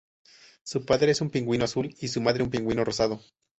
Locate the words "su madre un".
2.07-2.49